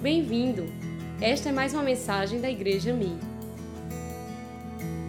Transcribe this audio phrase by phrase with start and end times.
[0.00, 0.62] Bem-vindo!
[1.20, 3.18] Esta é mais uma mensagem da Igreja Mi.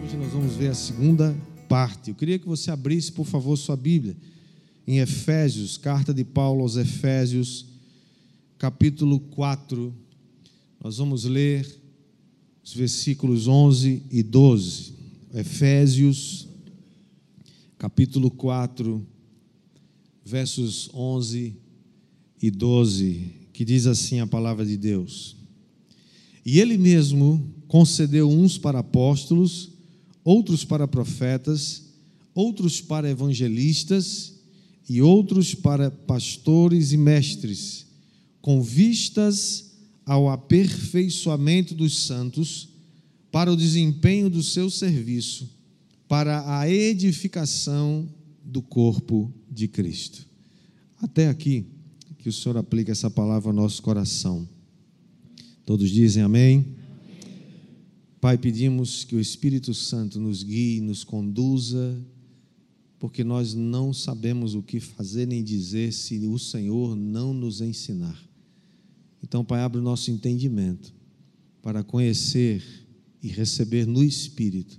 [0.02, 1.32] Hoje nós vamos ver a segunda
[1.68, 2.10] parte.
[2.10, 4.16] Eu queria que você abrisse, por favor, sua Bíblia
[4.88, 7.66] em Efésios, carta de Paulo aos Efésios,
[8.58, 9.94] capítulo 4.
[10.82, 11.64] Nós vamos ler
[12.64, 14.94] os versículos 11 e 12.
[15.32, 16.48] Efésios,
[17.78, 19.06] capítulo 4,
[20.24, 21.54] versos 11
[22.42, 25.36] e 12, que diz assim a palavra de Deus.
[26.44, 29.70] E ele mesmo concedeu uns para apóstolos,
[30.24, 31.84] outros para profetas,
[32.34, 34.34] outros para evangelistas
[34.88, 37.86] e outros para pastores e mestres,
[38.40, 39.70] com vistas
[40.04, 42.68] ao aperfeiçoamento dos santos,
[43.30, 45.48] para o desempenho do seu serviço,
[46.08, 48.08] para a edificação
[48.44, 50.26] do corpo de Cristo.
[51.00, 51.64] Até aqui,
[52.20, 54.46] que o Senhor aplique essa palavra ao nosso coração.
[55.64, 56.76] Todos dizem amém?
[58.20, 61.98] Pai, pedimos que o Espírito Santo nos guie, nos conduza,
[62.98, 68.22] porque nós não sabemos o que fazer nem dizer se o Senhor não nos ensinar.
[69.22, 70.92] Então, Pai, abre o nosso entendimento
[71.62, 72.62] para conhecer
[73.22, 74.78] e receber no Espírito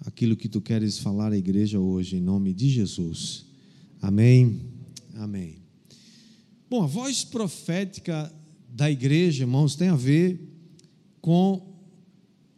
[0.00, 3.46] aquilo que tu queres falar à igreja hoje, em nome de Jesus.
[4.02, 4.60] Amém.
[5.14, 5.57] Amém.
[6.70, 8.30] Bom, a voz profética
[8.68, 10.38] da igreja, irmãos, tem a ver
[11.18, 11.66] com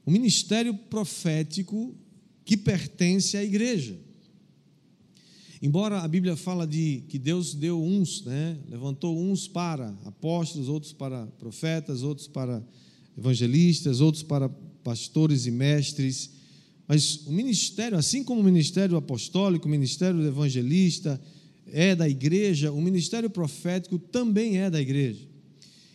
[0.05, 1.95] o ministério profético
[2.45, 3.97] que pertence à igreja.
[5.63, 8.59] Embora a Bíblia fala de que Deus deu uns, né?
[8.69, 12.67] levantou uns para apóstolos, outros para profetas, outros para
[13.17, 14.49] evangelistas, outros para
[14.83, 16.33] pastores e mestres,
[16.89, 21.21] mas o ministério, assim como o ministério apostólico, o ministério evangelista
[21.73, 25.27] é da igreja, o ministério profético também é da igreja.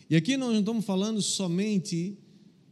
[0.08, 2.16] E aqui nós não estamos falando somente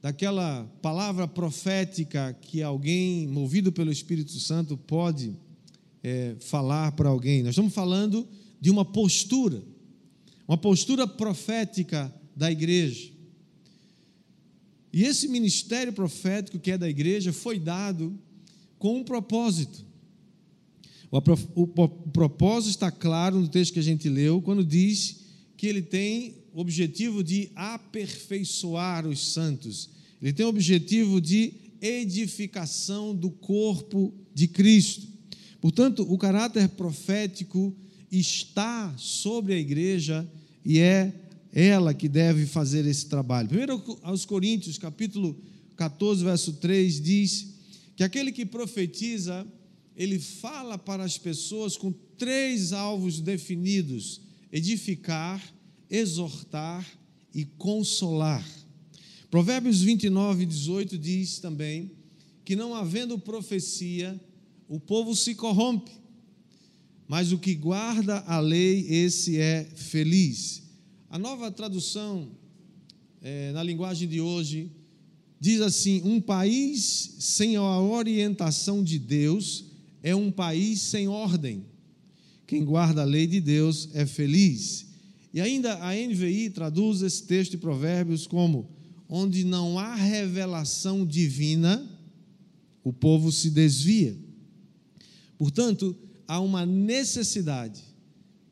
[0.01, 5.35] daquela palavra profética que alguém, movido pelo Espírito Santo, pode
[6.03, 7.43] é, falar para alguém.
[7.43, 8.29] Nós estamos falando
[8.61, 9.63] de uma postura,
[10.47, 13.11] uma postura profética da igreja.
[14.93, 18.17] E esse ministério profético que é da igreja foi dado
[18.79, 19.85] com um propósito.
[21.55, 21.79] O,
[22.11, 25.21] propósito está claro no texto que a gente leu, quando diz
[25.57, 33.15] que ele tem o objetivo de aperfeiçoar os santos, ele tem o objetivo de edificação
[33.15, 35.07] do corpo de Cristo.
[35.61, 37.73] Portanto, o caráter profético
[38.11, 40.29] está sobre a igreja
[40.65, 41.13] e é
[41.53, 43.49] ela que deve fazer esse trabalho.
[43.49, 45.41] Primeiro aos Coríntios, capítulo
[45.77, 47.55] 14, verso 3 diz
[47.95, 49.47] que aquele que profetiza,
[49.97, 55.43] ele fala para as pessoas com três alvos definidos: edificar,
[55.89, 56.87] exortar
[57.35, 58.45] e consolar.
[59.31, 61.91] Provérbios 29, 18 diz também
[62.45, 64.21] que não havendo profecia,
[64.69, 65.91] o povo se corrompe,
[67.09, 70.63] mas o que guarda a lei, esse é feliz.
[71.09, 72.29] A nova tradução,
[73.23, 74.71] é, na linguagem de hoje,
[75.41, 79.74] diz assim: um país sem a orientação de Deus
[80.05, 81.65] é um país sem ordem.
[82.47, 84.87] Quem guarda a lei de Deus é feliz.
[85.33, 88.69] E ainda a NVI traduz esse texto de Provérbios como:
[89.09, 91.91] onde não há revelação divina,
[92.85, 94.15] o povo se desvia.
[95.39, 95.97] Portanto,
[96.29, 97.83] há uma necessidade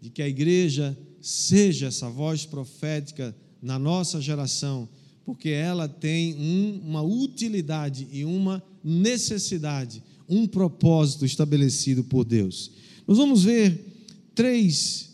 [0.00, 4.88] de que a igreja seja essa voz profética na nossa geração,
[5.22, 12.70] porque ela tem um, uma utilidade e uma necessidade, um propósito estabelecido por Deus.
[13.06, 13.84] Nós vamos ver
[14.34, 15.10] três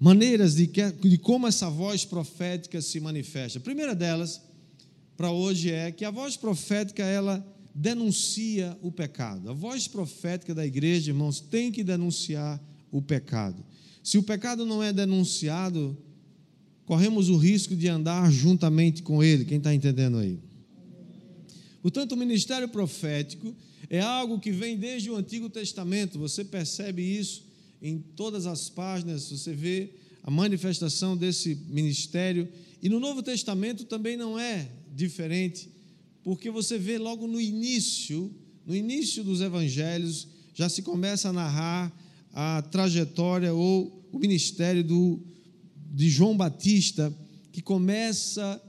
[0.00, 3.58] maneiras de, que, de como essa voz profética se manifesta.
[3.58, 4.40] A primeira delas,
[5.16, 9.50] para hoje, é que a voz profética ela denuncia o pecado.
[9.50, 13.62] A voz profética da igreja, irmãos, tem que denunciar o pecado.
[14.02, 15.96] Se o pecado não é denunciado,
[16.86, 19.44] corremos o risco de andar juntamente com ele.
[19.44, 20.38] Quem está entendendo aí?
[21.88, 23.56] Portanto, o ministério profético
[23.88, 26.18] é algo que vem desde o Antigo Testamento.
[26.18, 27.46] Você percebe isso
[27.80, 32.46] em todas as páginas, você vê a manifestação desse ministério.
[32.82, 35.70] E no Novo Testamento também não é diferente
[36.22, 38.30] porque você vê logo no início,
[38.66, 41.90] no início dos evangelhos, já se começa a narrar
[42.34, 45.18] a trajetória ou o ministério do,
[45.90, 47.10] de João Batista,
[47.50, 48.62] que começa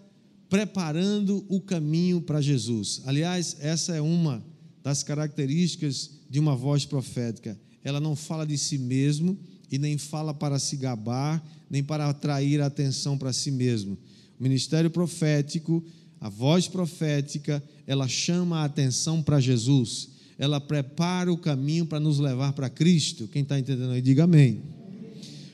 [0.50, 3.01] preparando o caminho para Jesus.
[3.06, 4.44] Aliás, essa é uma
[4.84, 7.57] das características de uma voz profética.
[7.84, 9.38] Ela não fala de si mesmo,
[9.72, 13.98] e nem fala para se gabar, nem para atrair a atenção para si mesmo.
[14.40, 15.84] O ministério profético,
[16.19, 22.18] a voz profética, ela chama a atenção para Jesus, ela prepara o caminho para nos
[22.18, 23.28] levar para Cristo.
[23.28, 24.62] Quem está entendendo aí, diga amém.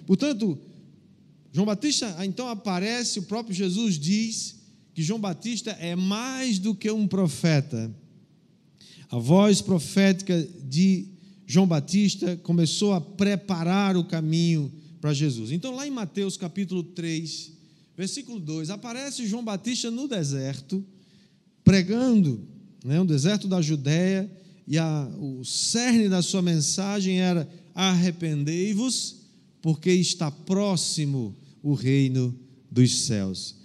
[0.06, 0.57] Portanto,
[1.51, 4.55] João Batista então aparece, o próprio Jesus diz
[4.95, 7.94] que João Batista é mais do que um profeta.
[9.12, 11.09] A voz profética de
[11.45, 14.71] João Batista começou a preparar o caminho
[15.01, 15.51] para Jesus.
[15.51, 17.51] Então, lá em Mateus capítulo 3,
[17.97, 20.83] versículo 2, aparece João Batista no deserto,
[21.62, 22.48] pregando,
[22.83, 24.31] né, o deserto da Judéia,
[24.65, 29.18] e a, o cerne da sua mensagem era: arrependei-vos,
[29.62, 32.33] porque está próximo o reino
[32.71, 33.64] dos céus.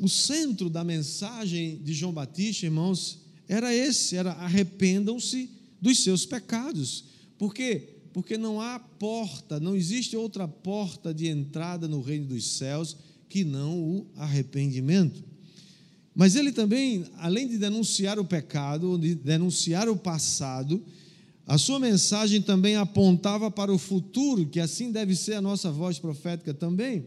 [0.00, 5.50] O centro da mensagem de João Batista, irmãos, era esse: era arrependam-se
[5.80, 7.04] dos seus pecados.
[7.38, 7.90] Por quê?
[8.12, 12.96] Porque não há porta, não existe outra porta de entrada no reino dos céus
[13.28, 15.22] que não o arrependimento.
[16.14, 20.80] Mas ele também, além de denunciar o pecado, de denunciar o passado,
[21.46, 25.98] a sua mensagem também apontava para o futuro, que assim deve ser a nossa voz
[25.98, 27.04] profética também.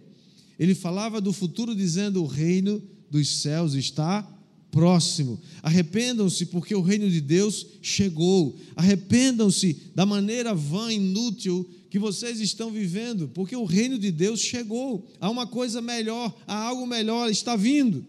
[0.59, 4.27] Ele falava do futuro dizendo: o reino dos céus está
[4.71, 5.39] próximo.
[5.61, 8.57] Arrependam-se, porque o reino de Deus chegou.
[8.75, 15.07] Arrependam-se da maneira vã, inútil que vocês estão vivendo, porque o reino de Deus chegou.
[15.19, 18.05] Há uma coisa melhor, há algo melhor, está vindo.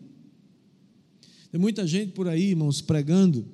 [1.51, 3.47] Tem muita gente por aí, irmãos, pregando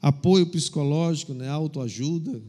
[0.00, 2.42] apoio psicológico, né, autoajuda,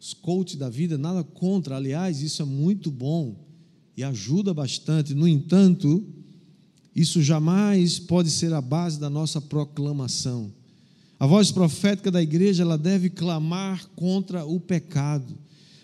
[0.00, 3.36] os coaches da vida, nada contra, aliás, isso é muito bom
[3.96, 5.14] e ajuda bastante.
[5.14, 6.04] No entanto,
[6.94, 10.52] isso jamais pode ser a base da nossa proclamação.
[11.18, 15.38] A voz profética da igreja, ela deve clamar contra o pecado.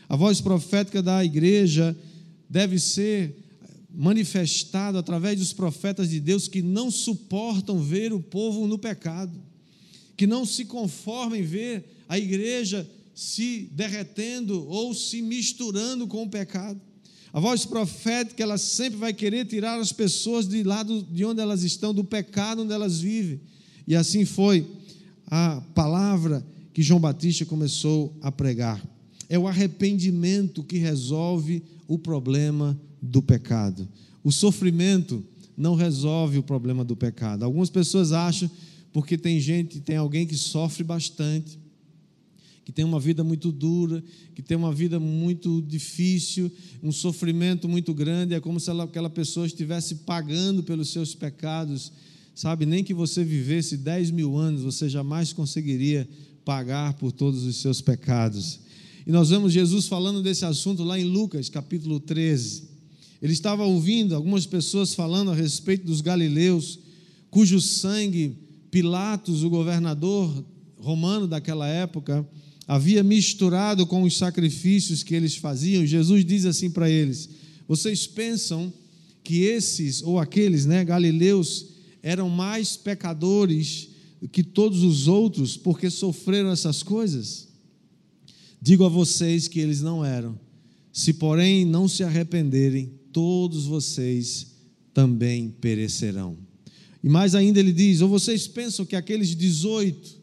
[0.08, 1.96] A voz profética da igreja
[2.49, 3.37] deve ser
[3.94, 9.32] manifestada através dos profetas de Deus que não suportam ver o povo no pecado,
[10.16, 16.81] que não se conformem ver a igreja se derretendo ou se misturando com o pecado.
[17.32, 21.62] A voz profética, ela sempre vai querer tirar as pessoas de lado de onde elas
[21.62, 23.40] estão, do pecado onde elas vivem.
[23.86, 24.66] E assim foi
[25.26, 28.82] a palavra que João Batista começou a pregar.
[29.28, 33.88] É o arrependimento que resolve o problema do pecado.
[34.24, 35.24] O sofrimento
[35.56, 37.44] não resolve o problema do pecado.
[37.44, 38.50] Algumas pessoas acham,
[38.92, 41.58] porque tem gente, tem alguém que sofre bastante,
[42.69, 44.05] que tem uma vida muito dura,
[44.35, 49.09] que tem uma vida muito difícil, um sofrimento muito grande, é como se ela, aquela
[49.09, 51.91] pessoa estivesse pagando pelos seus pecados,
[52.35, 52.67] sabe?
[52.67, 56.06] Nem que você vivesse 10 mil anos, você jamais conseguiria
[56.44, 58.61] pagar por todos os seus pecados.
[59.06, 62.65] E nós vemos Jesus falando desse assunto lá em Lucas, capítulo 13.
[63.23, 66.79] Ele estava ouvindo algumas pessoas falando a respeito dos galileus,
[67.31, 68.37] cujo sangue
[68.70, 70.44] Pilatos, o governador
[70.76, 72.29] romano daquela época,
[72.69, 77.31] havia misturado com os sacrifícios que eles faziam, Jesus diz assim para eles:
[77.67, 78.70] Vocês pensam
[79.25, 81.67] que esses ou aqueles, né, galileus,
[82.03, 83.88] eram mais pecadores
[84.31, 87.49] que todos os outros porque sofreram essas coisas?
[88.61, 90.38] Digo a vocês que eles não eram.
[90.93, 94.49] Se, porém, não se arrependerem, todos vocês
[94.93, 96.37] também perecerão.
[97.03, 100.18] E mais ainda ele diz: Ou vocês pensam que aqueles 18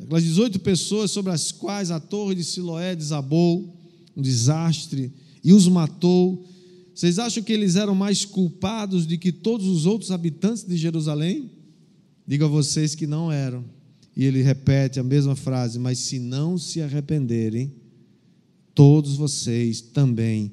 [0.00, 3.74] Aquelas 18 pessoas sobre as quais a torre de Siloé desabou,
[4.16, 5.12] um desastre,
[5.42, 6.44] e os matou.
[6.94, 11.50] Vocês acham que eles eram mais culpados do que todos os outros habitantes de Jerusalém?
[12.26, 13.64] Digo a vocês que não eram.
[14.16, 17.72] E ele repete a mesma frase: Mas se não se arrependerem,
[18.74, 20.52] todos vocês também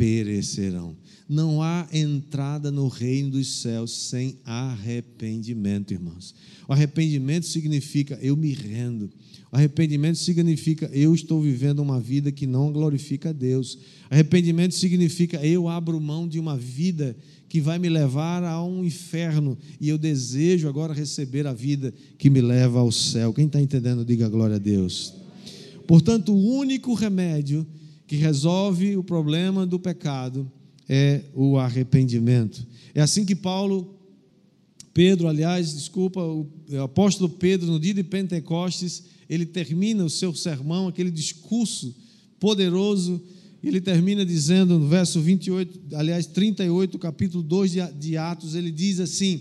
[0.00, 0.96] perecerão.
[1.28, 6.34] Não há entrada no reino dos céus sem arrependimento, irmãos.
[6.66, 9.10] O arrependimento significa eu me rendo.
[9.52, 13.78] O arrependimento significa eu estou vivendo uma vida que não glorifica a Deus.
[14.08, 17.14] Arrependimento significa eu abro mão de uma vida
[17.46, 22.30] que vai me levar a um inferno e eu desejo agora receber a vida que
[22.30, 23.34] me leva ao céu.
[23.34, 25.12] Quem está entendendo, diga glória a Deus.
[25.86, 27.66] Portanto, o único remédio
[28.10, 30.50] que resolve o problema do pecado
[30.88, 32.66] é o arrependimento.
[32.92, 33.94] É assim que Paulo,
[34.92, 36.44] Pedro, aliás, desculpa, o
[36.82, 41.94] apóstolo Pedro, no dia de Pentecostes, ele termina o seu sermão, aquele discurso
[42.40, 43.22] poderoso,
[43.62, 49.40] ele termina dizendo no verso 28, aliás, 38, capítulo 2 de Atos, ele diz assim: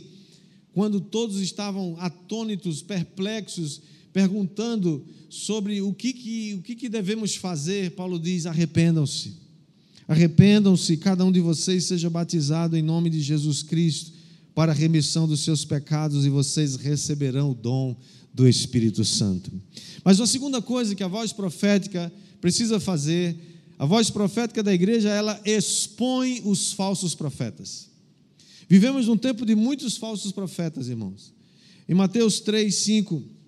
[0.74, 3.82] quando todos estavam atônitos, perplexos,
[4.20, 9.34] perguntando sobre o que, que, o que, que devemos fazer, Paulo diz: arrependam-se.
[10.10, 14.12] Arrependam-se, cada um de vocês seja batizado em nome de Jesus Cristo
[14.54, 17.96] para a remissão dos seus pecados e vocês receberão o dom
[18.34, 19.52] do Espírito Santo.
[20.04, 22.12] Mas a segunda coisa que a voz profética
[22.42, 23.38] precisa fazer,
[23.78, 27.88] a voz profética da igreja, ela expõe os falsos profetas.
[28.68, 31.32] Vivemos num tempo de muitos falsos profetas, irmãos.
[31.88, 33.39] Em Mateus 3, 5,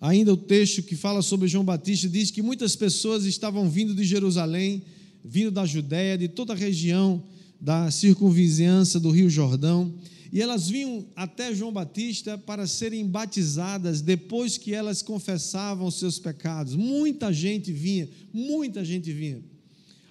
[0.00, 4.04] ainda o texto que fala sobre João Batista diz que muitas pessoas estavam vindo de
[4.04, 4.82] Jerusalém,
[5.24, 7.22] vindo da Judéia, de toda a região
[7.60, 9.92] da circunvizinhança do Rio Jordão,
[10.32, 16.74] e elas vinham até João Batista para serem batizadas depois que elas confessavam seus pecados.
[16.74, 19.42] Muita gente vinha, muita gente vinha.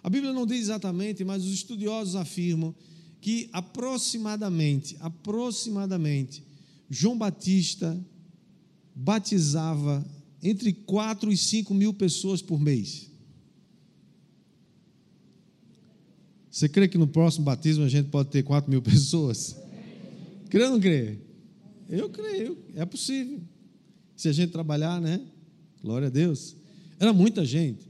[0.04, 2.74] A Bíblia não diz exatamente, mas os estudiosos afirmam
[3.22, 6.44] que aproximadamente, aproximadamente,
[6.90, 8.00] João Batista
[8.98, 10.04] batizava
[10.42, 13.12] entre 4 e 5 mil pessoas por mês.
[16.50, 19.56] Você crê que no próximo batismo a gente pode ter 4 mil pessoas?
[20.50, 21.20] Crê ou não crê?
[21.88, 23.40] Eu creio, é possível.
[24.16, 25.22] Se a gente trabalhar, né?
[25.82, 26.56] Glória a Deus.
[27.00, 27.88] Era muita gente.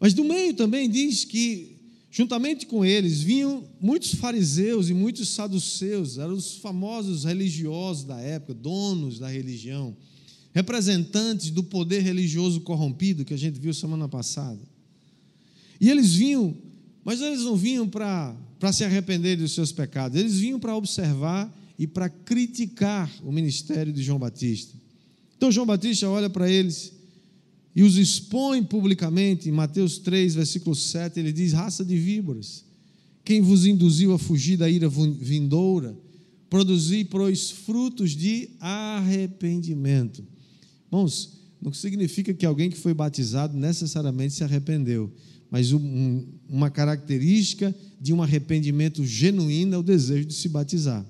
[0.00, 1.76] Mas do meio também diz que
[2.16, 8.54] Juntamente com eles vinham muitos fariseus e muitos saduceus, eram os famosos religiosos da época,
[8.54, 9.94] donos da religião,
[10.56, 14.58] representantes do poder religioso corrompido que a gente viu semana passada.
[15.78, 16.56] E eles vinham,
[17.04, 18.34] mas eles não vinham para
[18.72, 24.02] se arrepender dos seus pecados, eles vinham para observar e para criticar o ministério de
[24.02, 24.72] João Batista.
[25.36, 26.90] Então João Batista olha para eles
[27.74, 32.64] e os expõe publicamente, em Mateus 3, versículo 7, ele diz: raça de víboras,
[33.22, 35.94] quem vos induziu a fugir da ira vindoura,
[36.48, 40.24] produzi, pois, frutos de arrependimento.
[40.96, 41.28] Irmãos,
[41.60, 45.12] não significa que alguém que foi batizado necessariamente se arrependeu,
[45.50, 51.04] mas um, uma característica de um arrependimento genuíno é o desejo de se batizar.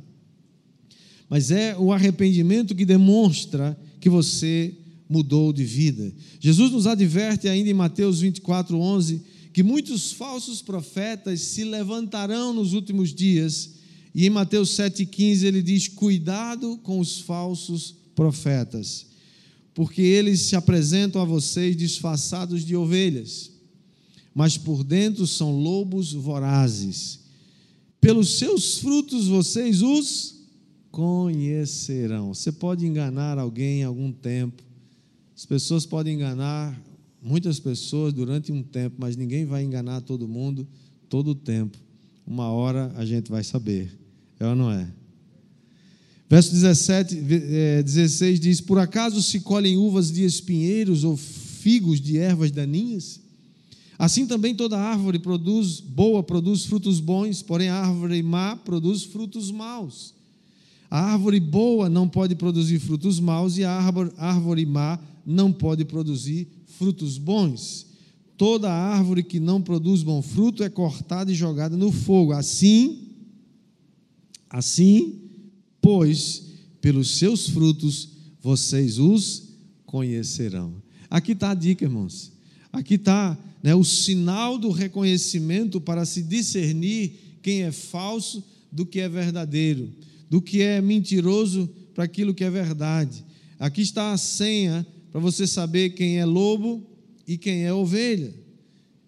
[1.31, 4.75] Mas é o arrependimento que demonstra que você
[5.09, 6.13] mudou de vida.
[6.41, 12.73] Jesus nos adverte ainda em Mateus 24, 11, que muitos falsos profetas se levantarão nos
[12.73, 13.75] últimos dias.
[14.13, 19.07] E em Mateus 7,15 ele diz: Cuidado com os falsos profetas,
[19.77, 23.53] porque eles se apresentam a vocês disfarçados de ovelhas,
[24.35, 27.21] mas por dentro são lobos vorazes.
[28.01, 30.41] Pelos seus frutos vocês os
[30.91, 32.33] conhecerão.
[32.33, 34.63] Você pode enganar alguém algum tempo,
[35.37, 36.83] as pessoas podem enganar
[37.21, 40.67] muitas pessoas durante um tempo, mas ninguém vai enganar todo mundo
[41.07, 41.77] todo o tempo.
[42.27, 43.93] Uma hora a gente vai saber.
[44.41, 44.91] É ou não é?
[46.29, 52.19] Verso 17, 16 é, diz: Por acaso se colhem uvas de espinheiros ou figos de
[52.19, 53.21] ervas daninhas?
[53.99, 59.51] Assim também toda árvore produz boa produz frutos bons, porém a árvore má produz frutos
[59.51, 60.15] maus.
[60.91, 65.85] A árvore boa não pode produzir frutos maus e a árvore, árvore má não pode
[65.85, 66.47] produzir
[66.79, 67.87] frutos bons.
[68.37, 72.33] Toda árvore que não produz bom fruto é cortada e jogada no fogo.
[72.33, 72.99] Assim,
[74.51, 75.26] assim,
[75.87, 76.43] pois,
[76.81, 78.09] pelos seus frutos
[78.43, 79.51] vocês os
[79.85, 80.83] conhecerão.
[81.09, 82.33] Aqui está a dica, irmãos.
[82.73, 88.99] Aqui está né, o sinal do reconhecimento para se discernir quem é falso do que
[88.99, 89.89] é verdadeiro,
[90.29, 93.25] do que é mentiroso para aquilo que é verdade.
[93.57, 96.85] Aqui está a senha para você saber quem é lobo
[97.29, 98.35] e quem é ovelha.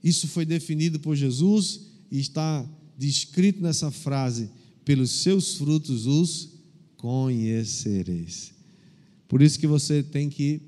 [0.01, 2.65] Isso foi definido por Jesus e está
[2.97, 4.49] descrito nessa frase:
[4.85, 6.57] pelos seus frutos os
[6.99, 8.52] conhecereis.
[9.26, 10.61] Por isso que você tem que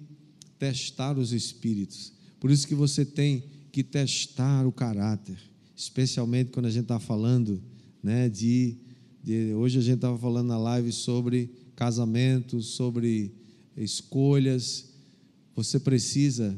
[0.59, 2.13] testar os espíritos.
[2.39, 5.39] Por isso que você tem que testar o caráter,
[5.77, 7.63] especialmente quando a gente está falando,
[8.03, 8.77] né, de,
[9.23, 13.33] de hoje a gente estava falando na live sobre casamento, sobre
[13.77, 14.91] escolhas,
[15.55, 16.57] você precisa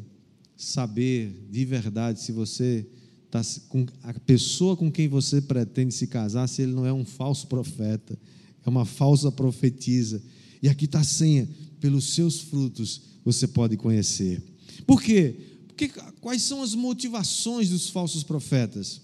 [0.56, 2.86] saber de verdade se você
[3.26, 7.04] está com a pessoa com quem você pretende se casar, se ele não é um
[7.04, 8.18] falso profeta,
[8.64, 10.22] é uma falsa profetisa.
[10.62, 11.48] E aqui está a senha:
[11.80, 14.42] pelos seus frutos você pode conhecer.
[14.86, 15.34] Por quê?
[15.68, 15.88] Porque
[16.20, 19.00] quais são as motivações dos falsos profetas?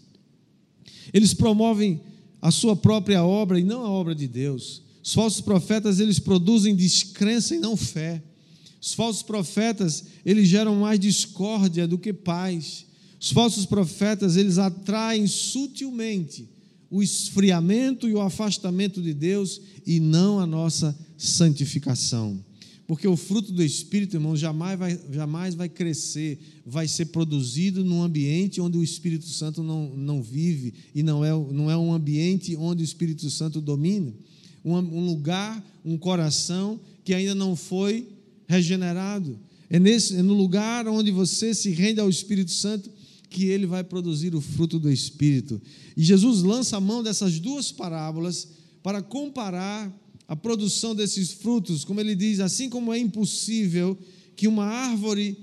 [1.12, 2.00] Eles promovem
[2.40, 4.82] a sua própria obra e não a obra de Deus.
[5.02, 8.22] Os falsos profetas, eles produzem descrença e não fé.
[8.80, 12.86] Os falsos profetas, eles geram mais discórdia do que paz.
[13.20, 16.48] Os falsos profetas, eles atraem sutilmente
[16.90, 22.42] o esfriamento e o afastamento de Deus e não a nossa santificação.
[22.87, 28.02] Porque o fruto do Espírito, irmão, jamais vai, jamais vai crescer, vai ser produzido num
[28.02, 32.57] ambiente onde o Espírito Santo não, não vive e não é, não é um ambiente
[32.57, 34.11] onde o Espírito Santo domina.
[34.64, 38.09] Um, um lugar, um coração que ainda não foi
[38.47, 39.38] regenerado.
[39.68, 42.90] É, nesse, é no lugar onde você se rende ao Espírito Santo
[43.28, 45.61] que ele vai produzir o fruto do Espírito.
[45.97, 48.49] E Jesus lança a mão dessas duas parábolas
[48.82, 49.92] para comparar
[50.26, 53.99] a produção desses frutos, como ele diz, assim como é impossível
[54.37, 55.37] que uma árvore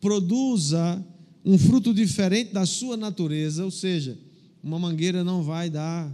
[0.00, 1.04] produza
[1.44, 4.18] um fruto diferente da sua natureza, ou seja,
[4.62, 6.12] uma mangueira não vai dar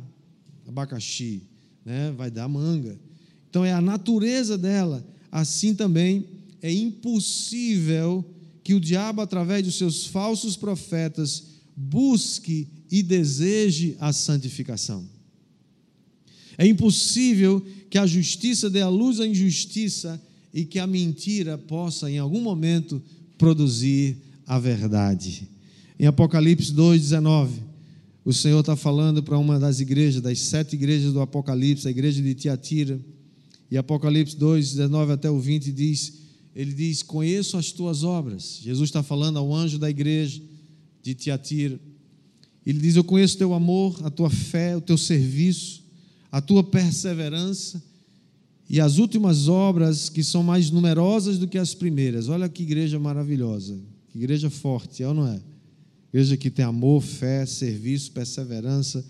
[0.67, 1.43] abacaxi,
[1.85, 2.13] né?
[2.13, 2.99] vai dar manga.
[3.49, 5.05] Então é a natureza dela.
[5.31, 6.27] Assim também
[6.63, 8.25] é impossível
[8.69, 11.43] que o diabo, através dos seus falsos profetas,
[11.75, 15.09] busque e deseje a santificação.
[16.59, 20.23] É impossível que a justiça dê à luz à injustiça
[20.53, 23.03] e que a mentira possa, em algum momento,
[23.39, 25.49] produzir a verdade.
[25.99, 27.49] Em Apocalipse 2,19,
[28.23, 32.21] o Senhor está falando para uma das igrejas, das sete igrejas do Apocalipse, a igreja
[32.21, 33.01] de Tiatira.
[33.71, 36.18] E Apocalipse 2, 19 até o 20 diz:
[36.59, 38.59] Ele diz: Conheço as tuas obras.
[38.61, 40.43] Jesus está falando ao anjo da igreja
[41.03, 41.81] de Tiatira.
[42.67, 45.89] Ele diz: Eu conheço teu amor, a tua fé, o teu serviço
[46.31, 47.83] a tua perseverança
[48.69, 52.29] e as últimas obras que são mais numerosas do que as primeiras.
[52.29, 53.79] Olha que igreja maravilhosa,
[54.11, 55.41] que igreja forte, é ou não é?
[56.13, 59.05] Igreja que tem amor, fé, serviço, perseverança,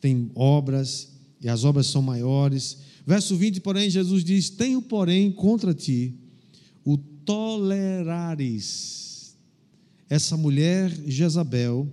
[0.00, 1.08] tem obras
[1.40, 2.78] e as obras são maiores.
[3.04, 6.14] Verso 20, porém, Jesus diz: Tenho, porém, contra ti
[7.24, 9.02] tolerares
[10.12, 11.88] essa mulher Jezabel,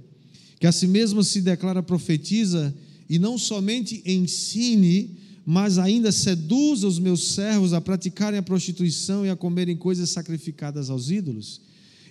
[0.59, 2.75] que a si mesma se declara profetiza
[3.09, 9.29] e não somente ensine, mas ainda seduza os meus servos a praticarem a prostituição e
[9.29, 11.61] a comerem coisas sacrificadas aos ídolos.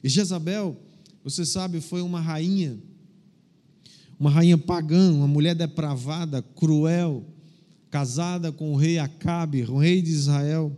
[0.02, 0.80] E Jezabel,
[1.22, 2.78] você sabe, foi uma rainha,
[4.18, 7.22] uma rainha pagã, uma mulher depravada, cruel,
[7.90, 10.74] casada com o rei Acabe, o rei de Israel,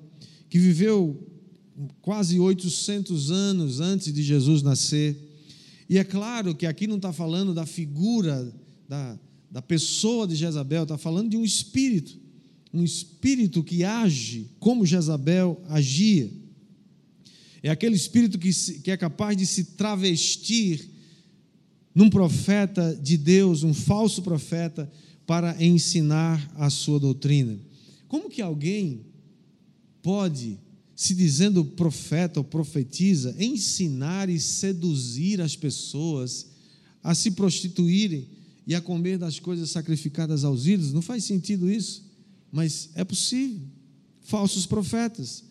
[0.48, 1.24] que viveu
[2.00, 5.16] quase 800 anos antes de Jesus nascer.
[5.88, 8.52] E é claro que aqui não está falando da figura
[8.88, 9.18] da,
[9.50, 12.18] da pessoa de Jezabel, está falando de um espírito,
[12.72, 16.30] um espírito que age como Jezabel agia.
[17.62, 20.88] É aquele espírito que, que é capaz de se travestir
[21.94, 24.90] num profeta de Deus, um falso profeta,
[25.26, 27.58] para ensinar a sua doutrina.
[28.08, 29.06] Como que alguém
[30.02, 30.58] pode,
[31.00, 36.46] se dizendo profeta ou profetiza, ensinar e seduzir as pessoas
[37.02, 38.28] a se prostituírem?
[38.70, 40.92] e a comer das coisas sacrificadas aos ídolos.
[40.92, 42.04] Não faz sentido isso,
[42.52, 43.62] mas é possível.
[44.22, 45.42] Falsos profetas.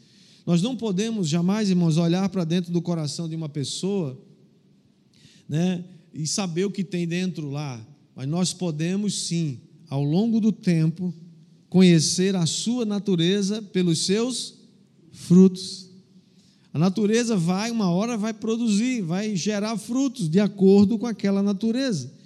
[0.45, 4.17] Nós não podemos jamais, irmãos, olhar para dentro do coração de uma pessoa
[5.49, 5.83] né,
[6.13, 7.85] e saber o que tem dentro lá,
[8.15, 9.59] mas nós podemos sim,
[9.89, 11.13] ao longo do tempo,
[11.69, 14.58] conhecer a sua natureza pelos seus
[15.19, 15.89] frutos.
[16.73, 22.19] A natureza vai, uma hora vai produzir, vai gerar frutos de acordo com aquela natureza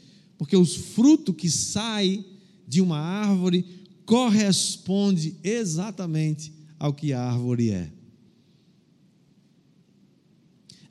[0.43, 2.25] porque os frutos que saem
[2.67, 3.63] de uma árvore
[4.05, 7.89] corresponde exatamente ao que a árvore é.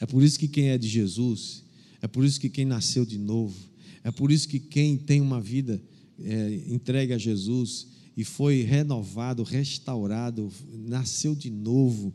[0.00, 1.62] É por isso que quem é de Jesus,
[2.00, 3.54] é por isso que quem nasceu de novo,
[4.02, 5.78] é por isso que quem tem uma vida
[6.18, 10.50] é, entregue a Jesus e foi renovado, restaurado,
[10.86, 12.12] nasceu de novo,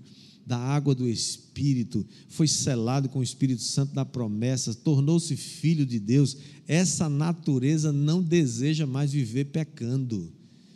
[0.47, 5.99] da água do Espírito, foi selado com o Espírito Santo da promessa, tornou-se filho de
[5.99, 6.38] Deus.
[6.65, 10.31] Essa natureza não deseja mais viver pecando.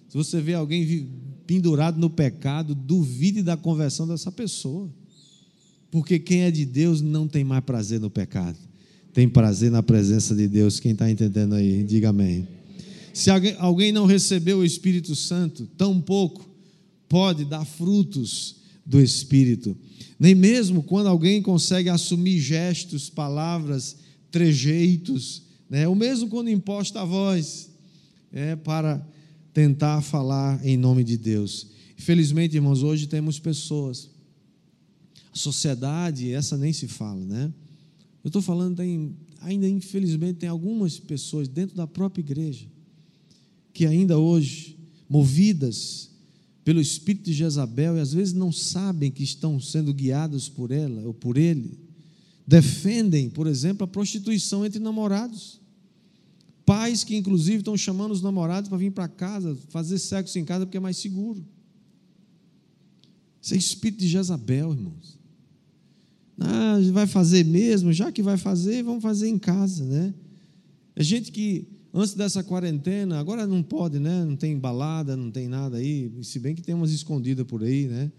[0.10, 1.08] Se você vê alguém
[1.48, 4.94] pendurado no pecado, duvide da conversão dessa pessoa.
[5.90, 8.58] Porque quem é de Deus não tem mais prazer no pecado,
[9.14, 10.82] tem prazer na presença de Deus.
[10.82, 12.46] Quem está entendendo aí, diga amém.
[13.14, 16.50] Se alguém não recebeu o Espírito Santo, tão pouco
[17.10, 19.76] pode dar frutos do Espírito.
[20.18, 23.98] Nem mesmo quando alguém consegue assumir gestos, palavras,
[24.32, 25.88] trejeitos, né?
[25.88, 27.70] ou mesmo quando imposta a voz,
[28.32, 29.06] é, para
[29.54, 31.68] tentar falar em nome de Deus.
[31.98, 34.10] Infelizmente, irmãos, hoje temos pessoas,
[35.34, 37.54] a sociedade, essa nem se fala, né?
[38.24, 42.68] Eu estou falando, tem, ainda infelizmente, tem algumas pessoas dentro da própria igreja
[43.74, 44.78] que ainda hoje,
[45.10, 46.10] movidas
[46.64, 51.02] pelo espírito de Jezabel e às vezes não sabem que estão sendo guiados por ela
[51.04, 51.80] ou por ele.
[52.46, 55.60] Defendem, por exemplo, a prostituição entre namorados.
[56.66, 60.66] Pais que, inclusive, estão chamando os namorados para vir para casa, fazer sexo em casa
[60.66, 61.44] porque é mais seguro.
[63.42, 65.18] Isso é espírito de Jezabel, irmãos.
[66.40, 67.92] Ah, vai fazer mesmo?
[67.92, 70.14] Já que vai fazer, vamos fazer em casa, né?
[70.96, 74.24] É gente que antes dessa quarentena, agora não pode, né?
[74.24, 77.88] Não tem balada, não tem nada aí, se bem que tem umas escondidas por aí,
[77.88, 78.12] né?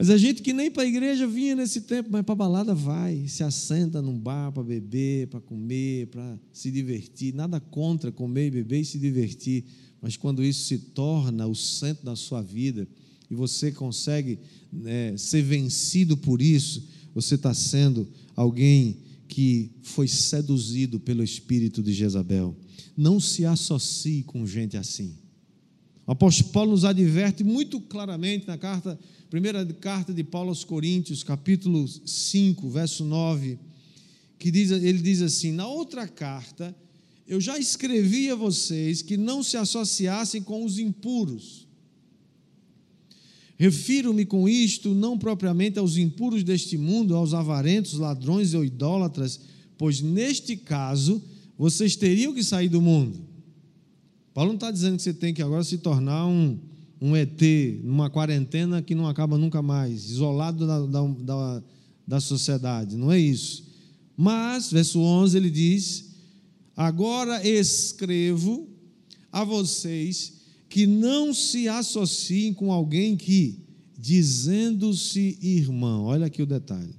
[0.00, 2.74] Mas a gente que nem para a igreja vinha nesse tempo, mas para a balada
[2.74, 7.34] vai, se assenta num bar para beber, para comer, para se divertir.
[7.34, 9.62] Nada contra comer e beber e se divertir,
[10.00, 12.88] mas quando isso se torna o centro da sua vida
[13.30, 14.38] e você consegue
[14.72, 18.96] né, ser vencido por isso, você está sendo alguém
[19.30, 22.56] que foi seduzido pelo espírito de Jezabel.
[22.96, 25.16] Não se associe com gente assim.
[26.04, 28.98] O apóstolo Paulo nos adverte muito claramente na carta,
[29.30, 33.56] primeira carta de Paulo aos Coríntios, capítulo 5, verso 9,
[34.36, 36.74] que diz, ele diz assim: Na outra carta,
[37.24, 41.59] eu já escrevi a vocês que não se associassem com os impuros.
[43.60, 49.38] Refiro-me com isto não propriamente aos impuros deste mundo, aos avarentos, ladrões ou idólatras,
[49.76, 51.22] pois neste caso
[51.58, 53.20] vocês teriam que sair do mundo.
[54.32, 56.58] Paulo não está dizendo que você tem que agora se tornar um,
[56.98, 57.38] um ET,
[57.84, 61.62] numa quarentena que não acaba nunca mais, isolado da, da, da,
[62.08, 63.68] da sociedade, não é isso.
[64.16, 66.14] Mas, verso 11, ele diz:
[66.74, 68.66] Agora escrevo
[69.30, 70.39] a vocês
[70.70, 73.58] que não se associem com alguém que,
[73.98, 76.94] dizendo-se irmão, olha aqui o detalhe.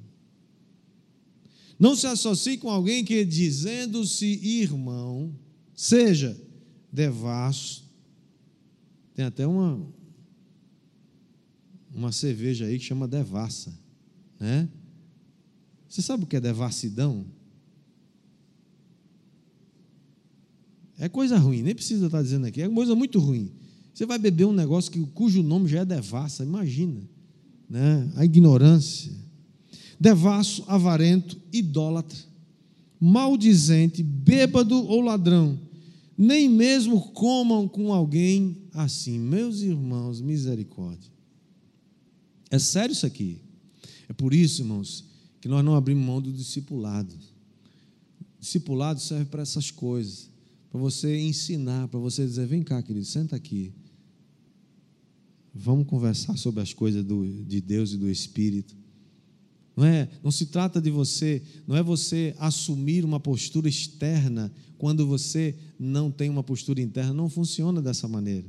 [1.80, 5.34] Não se associe com alguém que, dizendo-se irmão,
[5.74, 6.38] seja
[6.92, 7.90] devasso.
[9.16, 9.82] Tem até uma,
[11.96, 13.74] uma cerveja aí que chama devassa,
[14.38, 14.68] né?
[15.88, 17.26] Você sabe o que é devassidão?
[21.00, 23.61] É coisa ruim, nem precisa estar dizendo aqui, é coisa muito ruim.
[23.94, 27.02] Você vai beber um negócio que, cujo nome já é devassa, imagina.
[27.70, 28.10] Né?
[28.16, 29.12] A ignorância.
[30.00, 32.18] Devasso, avarento, idólatra,
[33.00, 35.60] maldizente, bêbado ou ladrão.
[36.18, 39.20] Nem mesmo comam com alguém assim.
[39.20, 41.12] Meus irmãos, misericórdia.
[42.50, 43.40] É sério isso aqui.
[44.10, 45.06] É por isso, irmãos,
[45.40, 47.16] que nós não abrimos mão do discipulado.
[48.40, 50.30] Discipulado serve para essas coisas,
[50.70, 53.72] para você ensinar, para você dizer: vem cá, querido, senta aqui.
[55.54, 58.76] Vamos conversar sobre as coisas do, de Deus e do Espírito.
[59.76, 65.06] Não é, não se trata de você, não é você assumir uma postura externa quando
[65.08, 68.48] você não tem uma postura interna, não funciona dessa maneira.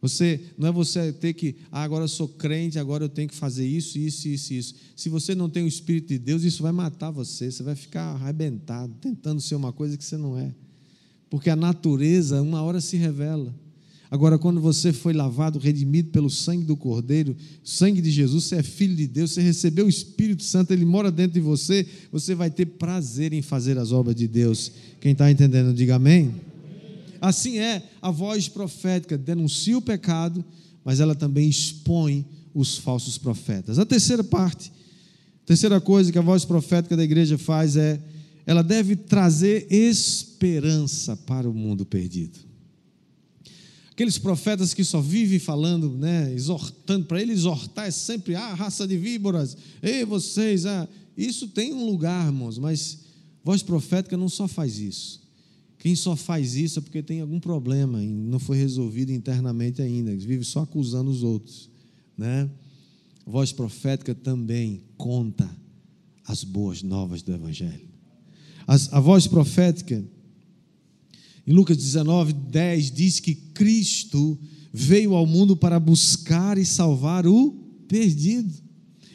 [0.00, 3.34] Você não é você ter que, ah, agora eu sou crente, agora eu tenho que
[3.34, 4.74] fazer isso, isso, isso, isso.
[4.94, 8.14] Se você não tem o Espírito de Deus, isso vai matar você, você vai ficar
[8.14, 10.54] arrebentado, tentando ser uma coisa que você não é.
[11.28, 13.54] Porque a natureza, uma hora se revela.
[14.10, 18.62] Agora, quando você foi lavado, redimido pelo sangue do Cordeiro, sangue de Jesus, você é
[18.62, 22.50] filho de Deus, você recebeu o Espírito Santo, ele mora dentro de você, você vai
[22.50, 24.72] ter prazer em fazer as obras de Deus.
[24.98, 26.34] Quem está entendendo, diga amém.
[27.20, 30.42] Assim é a voz profética, denuncia o pecado,
[30.82, 33.78] mas ela também expõe os falsos profetas.
[33.78, 34.72] A terceira parte,
[35.44, 38.00] a terceira coisa que a voz profética da igreja faz é,
[38.46, 42.47] ela deve trazer esperança para o mundo perdido.
[43.98, 48.86] Aqueles profetas que só vivem falando, né, exortando, para ele exortar é sempre, ah, raça
[48.86, 53.00] de víboras, ei, vocês, ah, isso tem um lugar, irmãos, mas
[53.42, 55.20] voz profética não só faz isso.
[55.80, 60.14] Quem só faz isso é porque tem algum problema e não foi resolvido internamente ainda,
[60.14, 61.68] vive só acusando os outros,
[62.16, 62.48] né?
[63.26, 65.50] Voz profética também conta
[66.24, 67.88] as boas novas do Evangelho.
[68.64, 70.04] As, a voz profética
[71.48, 74.38] em Lucas 19, 10 diz que Cristo
[74.70, 77.52] veio ao mundo para buscar e salvar o
[77.88, 78.52] perdido.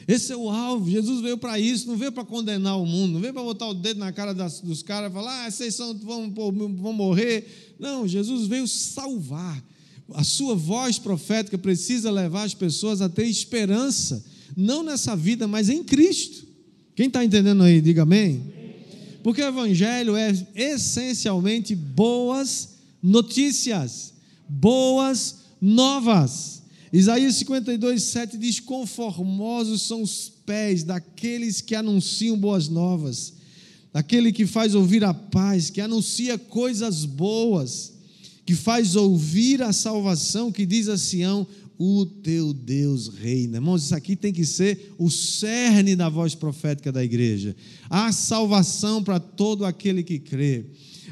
[0.07, 0.89] Esse é o alvo.
[0.89, 3.73] Jesus veio para isso, não veio para condenar o mundo, não veio para botar o
[3.75, 7.75] dedo na cara das, dos caras e falar, ah, vocês são, vão, vão morrer.
[7.79, 9.63] Não, Jesus veio salvar.
[10.15, 14.25] A sua voz profética precisa levar as pessoas a ter esperança,
[14.57, 16.47] não nessa vida, mas em Cristo.
[16.95, 18.62] Quem está entendendo aí, diga amém.
[19.23, 22.69] Porque o Evangelho é essencialmente boas
[23.01, 24.13] notícias,
[24.47, 26.61] boas novas.
[26.91, 33.33] Isaías 52, 7 diz: Conformosos são os pés daqueles que anunciam boas novas,
[33.93, 37.93] daquele que faz ouvir a paz, que anuncia coisas boas,
[38.45, 43.57] que faz ouvir a salvação, que diz a Sião: o teu Deus reina.
[43.57, 47.55] Irmãos, isso aqui tem que ser o cerne da voz profética da igreja.
[47.89, 50.65] Há salvação para todo aquele que crê.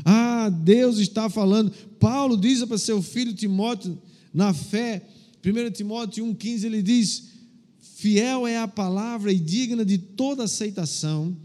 [0.06, 1.72] Ah, Deus está falando.
[2.00, 3.98] Paulo diz para seu filho Timóteo,
[4.34, 5.02] na fé,
[5.46, 7.24] 1 Timóteo 1,15 ele diz:
[7.80, 11.36] Fiel é a palavra e digna de toda aceitação,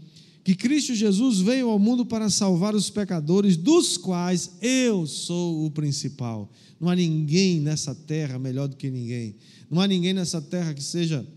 [0.47, 5.69] que Cristo Jesus veio ao mundo para salvar os pecadores, dos quais eu sou o
[5.69, 6.49] principal.
[6.79, 9.35] Não há ninguém nessa terra melhor do que ninguém.
[9.69, 11.27] Não há ninguém nessa terra que seja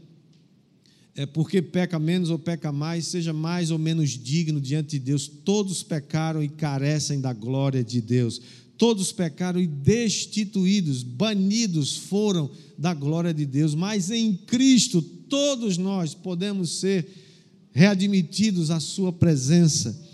[1.16, 5.27] é porque peca menos ou peca mais, seja mais ou menos digno diante de Deus.
[5.27, 8.40] Todos pecaram e carecem da glória de Deus.
[8.79, 13.75] Todos pecaram e destituídos, banidos foram da glória de Deus.
[13.75, 17.30] Mas em Cristo, todos nós podemos ser
[17.73, 20.11] readmitidos à Sua presença.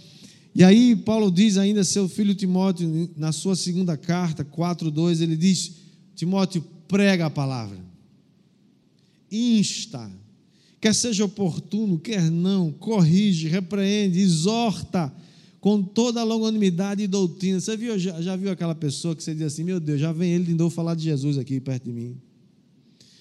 [0.54, 5.72] E aí, Paulo diz ainda seu filho Timóteo, na sua segunda carta, 4,2, ele diz:
[6.14, 7.78] Timóteo, prega a palavra,
[9.30, 10.10] insta,
[10.80, 15.12] quer seja oportuno, quer não, corrige, repreende, exorta
[15.60, 17.60] com toda a longanimidade e doutrina.
[17.60, 20.32] Você viu, já, já, viu aquela pessoa que você diz assim: Meu Deus, já vem
[20.32, 22.16] ele de novo falar de Jesus aqui perto de mim.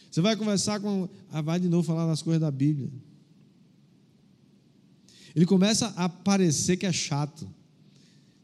[0.10, 1.10] Você vai conversar com.
[1.30, 2.90] Ah, vai de novo falar das coisas da Bíblia.
[5.36, 7.48] Ele começa a parecer que é chato.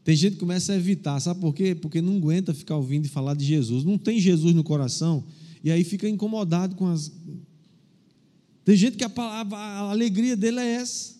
[0.04, 1.74] Tem gente que começa a evitar, sabe por quê?
[1.74, 3.84] Porque não aguenta ficar ouvindo e falar de Jesus.
[3.84, 5.24] Não tem Jesus no coração
[5.62, 7.12] e aí fica incomodado com as,
[8.64, 11.14] tem gente que a, palavra, a alegria dele é essa.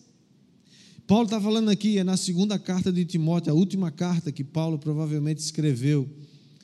[1.05, 4.79] Paulo está falando aqui, é na segunda carta de Timóteo, a última carta que Paulo
[4.79, 6.09] provavelmente escreveu.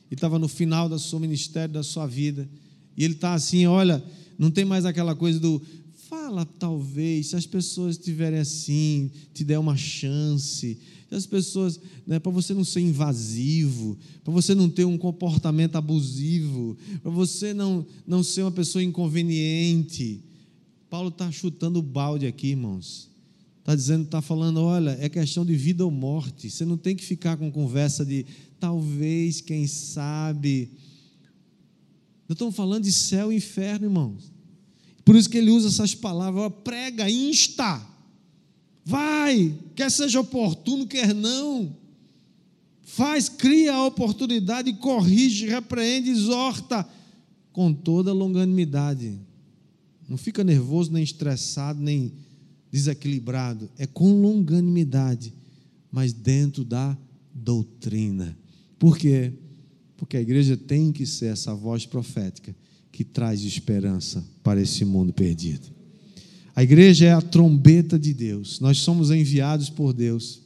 [0.10, 2.50] E estava no final do seu ministério, da sua vida.
[2.96, 4.04] E ele está assim: olha,
[4.38, 5.62] não tem mais aquela coisa do
[6.10, 10.78] fala, talvez, se as pessoas estiverem assim, te der uma chance.
[11.08, 15.76] Se as pessoas, né, para você não ser invasivo, para você não ter um comportamento
[15.76, 20.24] abusivo, para você não, não ser uma pessoa inconveniente.
[20.90, 23.08] Paulo está chutando o balde aqui, irmãos.
[23.60, 26.50] Está dizendo, está falando, olha, é questão de vida ou morte.
[26.50, 28.26] Você não tem que ficar com conversa de
[28.60, 30.72] talvez, quem sabe.
[32.28, 34.39] Nós estamos falando de céu e inferno, irmãos.
[35.10, 37.82] Por isso que ele usa essas palavras, prega, insta.
[38.86, 41.76] Vai, quer seja oportuno, quer não.
[42.84, 46.88] Faz, cria a oportunidade, corrige, repreende, exorta
[47.52, 49.20] com toda longanimidade
[50.08, 52.12] não fica nervoso, nem estressado, nem
[52.72, 53.70] desequilibrado.
[53.78, 55.32] É com longanimidade,
[55.92, 56.98] mas dentro da
[57.34, 58.36] doutrina.
[58.78, 59.32] Por quê?
[59.96, 62.56] Porque a igreja tem que ser essa voz profética
[62.92, 65.68] que traz esperança para esse mundo perdido.
[66.56, 68.60] A igreja é a trombeta de Deus.
[68.60, 70.42] Nós somos enviados por Deus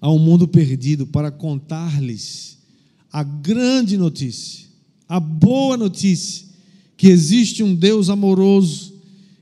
[0.00, 2.58] a um mundo perdido para contar-lhes
[3.12, 4.66] a grande notícia,
[5.08, 6.46] a boa notícia
[6.96, 8.94] que existe um Deus amoroso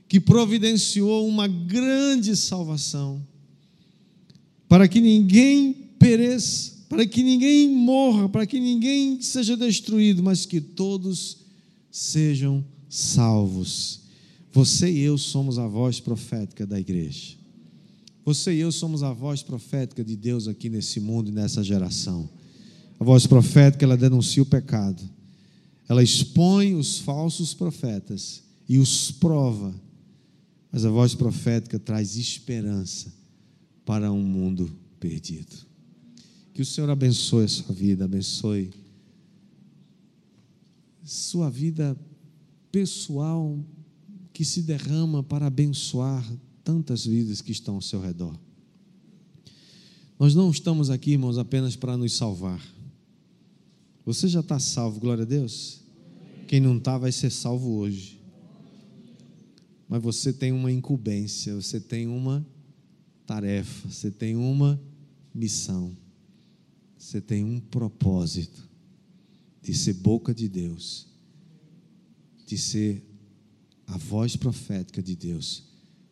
[0.07, 3.25] que providenciou uma grande salvação
[4.67, 10.61] para que ninguém pereça, para que ninguém morra, para que ninguém seja destruído, mas que
[10.61, 11.44] todos
[11.97, 14.01] sejam salvos.
[14.51, 17.35] Você e eu somos a voz profética da igreja.
[18.23, 22.29] Você e eu somos a voz profética de Deus aqui nesse mundo e nessa geração.
[22.99, 25.03] A voz profética, ela denuncia o pecado
[25.87, 29.73] ela expõe os falsos profetas e os prova,
[30.71, 33.13] mas a voz profética traz esperança
[33.85, 35.55] para um mundo perdido.
[36.53, 38.71] Que o Senhor abençoe a sua vida, abençoe
[41.05, 41.95] sua vida
[42.71, 43.63] pessoal
[44.33, 46.25] que se derrama para abençoar
[46.63, 48.37] tantas vidas que estão ao seu redor.
[50.19, 52.59] Nós não estamos aqui, irmãos, apenas para nos salvar.
[54.03, 55.81] Você já está salvo, glória a Deus?
[56.47, 58.19] Quem não está vai ser salvo hoje.
[59.87, 62.45] Mas você tem uma incumbência, você tem uma
[63.27, 64.81] tarefa, você tem uma
[65.33, 65.95] missão,
[66.97, 68.74] você tem um propósito
[69.65, 71.07] de ser boca de Deus,
[72.45, 73.03] de ser
[73.87, 75.63] a voz profética de Deus,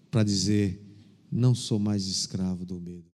[0.09, 0.83] para dizer:
[1.31, 3.12] não sou mais escravo do medo.